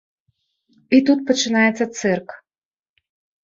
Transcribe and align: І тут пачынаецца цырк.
І 0.95 1.03
тут 1.11 1.19
пачынаецца 1.29 1.89
цырк. 1.97 2.29